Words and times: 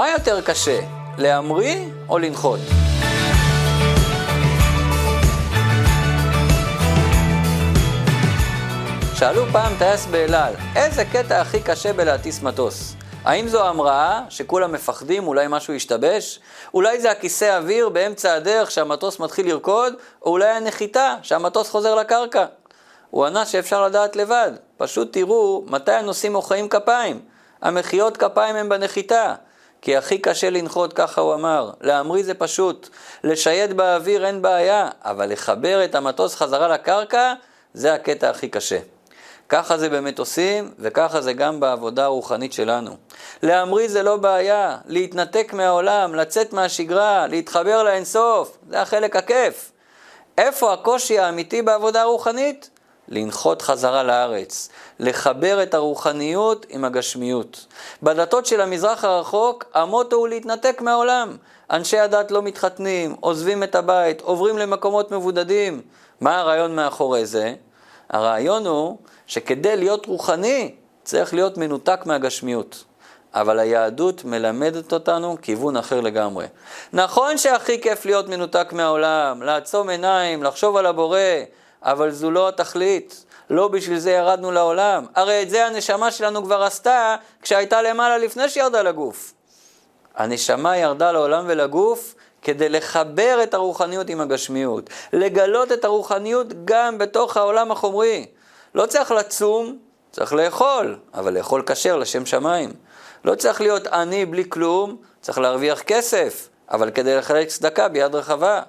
מה 0.00 0.10
יותר 0.10 0.40
קשה, 0.40 0.80
להמריא 1.18 1.86
או 2.08 2.18
לנחות? 2.18 2.60
שאלו 9.14 9.46
פעם 9.52 9.72
טייס 9.78 10.06
באל 10.06 10.34
על, 10.34 10.54
איזה 10.76 11.04
קטע 11.04 11.40
הכי 11.40 11.62
קשה 11.62 11.92
בלהטיס 11.92 12.42
מטוס? 12.42 12.94
האם 13.24 13.48
זו 13.48 13.68
המראה, 13.68 14.20
שכולם 14.28 14.72
מפחדים, 14.72 15.26
אולי 15.26 15.46
משהו 15.48 15.74
ישתבש? 15.74 16.40
אולי 16.74 17.00
זה 17.00 17.10
הכיסא 17.10 17.56
אוויר 17.56 17.88
באמצע 17.88 18.34
הדרך 18.34 18.70
שהמטוס 18.70 19.20
מתחיל 19.20 19.48
לרקוד? 19.48 19.94
או 20.22 20.30
אולי 20.30 20.48
הנחיתה, 20.48 21.14
שהמטוס 21.22 21.70
חוזר 21.70 21.94
לקרקע? 21.94 22.44
הוא 23.10 23.26
ענה 23.26 23.46
שאפשר 23.46 23.84
לדעת 23.86 24.16
לבד, 24.16 24.52
פשוט 24.76 25.12
תראו 25.12 25.64
מתי 25.66 25.92
הנוסעים 25.92 26.32
מוחאים 26.32 26.68
כפיים. 26.68 27.20
המחיאות 27.62 28.16
כפיים 28.16 28.56
הם 28.56 28.68
בנחיתה. 28.68 29.34
כי 29.82 29.96
הכי 29.96 30.18
קשה 30.18 30.50
לנחות, 30.50 30.92
ככה 30.92 31.20
הוא 31.20 31.34
אמר. 31.34 31.70
להמריא 31.80 32.24
זה 32.24 32.34
פשוט. 32.34 32.88
לשייט 33.24 33.70
באוויר 33.70 34.26
אין 34.26 34.42
בעיה, 34.42 34.88
אבל 35.04 35.32
לחבר 35.32 35.84
את 35.84 35.94
המטוס 35.94 36.34
חזרה 36.34 36.68
לקרקע, 36.68 37.34
זה 37.74 37.94
הקטע 37.94 38.30
הכי 38.30 38.48
קשה. 38.48 38.78
ככה 39.48 39.78
זה 39.78 39.88
במטוסים, 39.88 40.70
וככה 40.78 41.20
זה 41.20 41.32
גם 41.32 41.60
בעבודה 41.60 42.04
הרוחנית 42.04 42.52
שלנו. 42.52 42.96
להמריא 43.42 43.88
זה 43.88 44.02
לא 44.02 44.16
בעיה, 44.16 44.76
להתנתק 44.86 45.52
מהעולם, 45.52 46.14
לצאת 46.14 46.52
מהשגרה, 46.52 47.26
להתחבר 47.26 47.82
לאינסוף, 47.82 48.58
זה 48.70 48.82
החלק 48.82 49.16
הכיף. 49.16 49.72
איפה 50.38 50.72
הקושי 50.72 51.18
האמיתי 51.18 51.62
בעבודה 51.62 52.02
הרוחנית? 52.02 52.70
לנחות 53.10 53.62
חזרה 53.62 54.02
לארץ, 54.02 54.68
לחבר 54.98 55.62
את 55.62 55.74
הרוחניות 55.74 56.66
עם 56.68 56.84
הגשמיות. 56.84 57.66
בדתות 58.02 58.46
של 58.46 58.60
המזרח 58.60 59.04
הרחוק, 59.04 59.64
המוטו 59.74 60.16
הוא 60.16 60.28
להתנתק 60.28 60.80
מהעולם. 60.80 61.36
אנשי 61.70 61.98
הדת 61.98 62.30
לא 62.30 62.42
מתחתנים, 62.42 63.16
עוזבים 63.20 63.62
את 63.62 63.74
הבית, 63.74 64.20
עוברים 64.20 64.58
למקומות 64.58 65.10
מבודדים. 65.10 65.82
מה 66.20 66.38
הרעיון 66.38 66.76
מאחורי 66.76 67.26
זה? 67.26 67.54
הרעיון 68.10 68.66
הוא 68.66 68.98
שכדי 69.26 69.76
להיות 69.76 70.06
רוחני 70.06 70.74
צריך 71.04 71.34
להיות 71.34 71.58
מנותק 71.58 72.00
מהגשמיות. 72.06 72.84
אבל 73.34 73.58
היהדות 73.58 74.24
מלמדת 74.24 74.92
אותנו 74.92 75.36
כיוון 75.42 75.76
אחר 75.76 76.00
לגמרי. 76.00 76.46
נכון 76.92 77.38
שהכי 77.38 77.80
כיף 77.80 78.06
להיות 78.06 78.28
מנותק 78.28 78.72
מהעולם, 78.72 79.42
לעצום 79.42 79.88
עיניים, 79.88 80.42
לחשוב 80.42 80.76
על 80.76 80.86
הבורא, 80.86 81.18
אבל 81.82 82.10
זו 82.10 82.30
לא 82.30 82.48
התכלית. 82.48 83.24
לא 83.50 83.68
בשביל 83.68 83.98
זה 83.98 84.10
ירדנו 84.10 84.50
לעולם. 84.50 85.06
הרי 85.14 85.42
את 85.42 85.50
זה 85.50 85.66
הנשמה 85.66 86.10
שלנו 86.10 86.44
כבר 86.44 86.62
עשתה 86.62 87.16
כשהייתה 87.42 87.82
למעלה 87.82 88.18
לפני 88.18 88.48
שירדה 88.48 88.82
לגוף. 88.82 89.32
הנשמה 90.16 90.76
ירדה 90.76 91.12
לעולם 91.12 91.44
ולגוף 91.48 92.14
כדי 92.42 92.68
לחבר 92.68 93.40
את 93.42 93.54
הרוחניות 93.54 94.10
עם 94.10 94.20
הגשמיות, 94.20 94.90
לגלות 95.12 95.72
את 95.72 95.84
הרוחניות 95.84 96.46
גם 96.64 96.98
בתוך 96.98 97.36
העולם 97.36 97.72
החומרי. 97.72 98.26
לא 98.74 98.86
צריך 98.86 99.10
לצום, 99.10 99.78
צריך 100.10 100.32
לאכול, 100.32 100.98
אבל 101.14 101.34
לאכול 101.34 101.62
כשר 101.66 101.96
לשם 101.96 102.26
שמיים. 102.26 102.72
לא 103.24 103.34
צריך 103.34 103.60
להיות 103.60 103.86
עני 103.86 104.26
בלי 104.26 104.44
כלום, 104.48 104.96
צריך 105.20 105.38
להרוויח 105.38 105.82
כסף, 105.82 106.48
אבל 106.70 106.90
כדי 106.90 107.16
לחלק 107.16 107.48
צדקה 107.48 107.88
ביד 107.88 108.14
רחבה. 108.14 108.62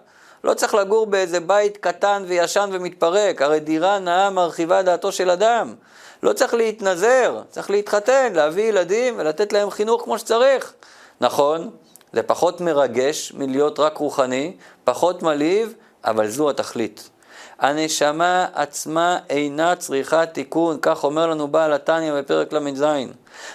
לא 0.43 0.53
צריך 0.53 0.73
לגור 0.73 1.05
באיזה 1.05 1.39
בית 1.39 1.77
קטן 1.77 2.23
וישן 2.27 2.69
ומתפרק, 2.73 3.41
הרי 3.41 3.59
דירה 3.59 3.99
נאה 3.99 4.29
מרחיבה 4.29 4.81
דעתו 4.81 5.11
של 5.11 5.29
אדם. 5.29 5.75
לא 6.23 6.33
צריך 6.33 6.53
להתנזר, 6.53 7.41
צריך 7.49 7.69
להתחתן, 7.69 8.33
להביא 8.33 8.63
ילדים 8.63 9.13
ולתת 9.17 9.53
להם 9.53 9.69
חינוך 9.69 10.03
כמו 10.03 10.19
שצריך. 10.19 10.73
נכון, 11.21 11.69
זה 12.13 12.23
פחות 12.23 12.61
מרגש 12.61 13.33
מלהיות 13.37 13.79
רק 13.79 13.97
רוחני, 13.97 14.55
פחות 14.83 15.23
מלהיב, 15.23 15.73
אבל 16.05 16.27
זו 16.27 16.49
התכלית. 16.49 17.09
הנשמה 17.61 18.47
עצמה 18.53 19.19
אינה 19.29 19.75
צריכה 19.75 20.25
תיקון, 20.25 20.77
כך 20.81 21.03
אומר 21.03 21.27
לנו 21.27 21.47
בעל 21.47 21.73
התניא 21.73 22.13
בפרק 22.13 22.53
ל"ז. 22.53 22.85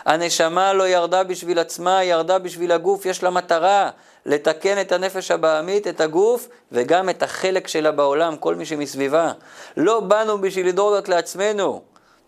הנשמה 0.05 0.73
לא 0.73 0.89
ירדה 0.89 1.25
בשביל 1.25 1.59
עצמה, 1.59 1.99
היא 1.99 2.11
ירדה 2.11 2.39
בשביל 2.39 2.73
הגוף, 2.73 3.07
יש 3.07 3.23
לה 3.23 3.31
מטרה, 3.31 3.91
לתקן 4.27 4.81
את 4.81 4.93
הנפש 4.93 5.31
הבעמית, 5.31 5.87
את 5.87 6.01
הגוף, 6.01 6.49
וגם 6.73 7.09
את 7.09 7.23
החלק 7.23 7.69
שלה 7.69 7.93
בעולם, 7.93 8.37
כל 8.37 8.55
מי 8.55 8.67
שמסביבה. 8.67 9.33
לא 9.77 10.01
באנו 10.01 10.41
בשביל 10.41 10.69
לדאוג 10.69 10.95
רק 10.95 11.09
לעצמנו. 11.09 11.83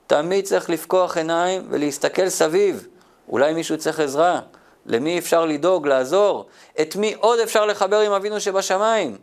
תמיד 0.07 0.45
צריך 0.45 0.71
לפקוח 0.71 1.17
עיניים 1.17 1.67
ולהסתכל 1.71 2.29
סביב. 2.29 2.87
אולי 3.29 3.55
מישהו 3.55 3.79
צריך 3.79 4.01
עזרה. 4.01 4.41
למי 4.87 5.19
אפשר 5.19 5.47
לדאוג, 5.47 5.87
לעזור? 5.87 6.47
את 6.81 6.97
מי 6.97 7.15
עוד 7.21 7.39
אפשר 7.39 7.67
לחבר 7.67 8.01
עם 8.01 8.13
אבינו 8.13 8.41
שבשמיים? 8.41 9.17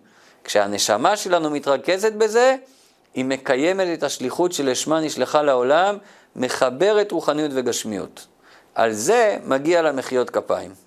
כשהנשמה 0.46 1.18
שלנו 1.18 1.50
מתרכזת 1.50 2.14
בזה, 2.14 2.56
היא 3.14 3.26
מקיימת 3.26 3.88
את 3.98 4.04
השליחות 4.04 4.54
שלשמה 4.54 5.02
נשלחה 5.02 5.42
לעולם, 5.42 5.98
מחברת 6.36 7.12
רוחניות 7.12 7.52
וגשמיות. 7.54 8.28
על 8.76 8.92
זה 8.92 9.38
מגיע 9.46 9.82
לה 9.82 9.92
מחיאות 9.92 10.30
כפיים. 10.30 10.85